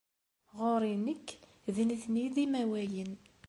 Ɣer-i 0.59 0.93
nekk, 1.05 1.27
d 1.75 1.77
nitni 1.87 2.21
ay 2.21 2.27
d 2.35 2.37
imawayen. 2.43 3.13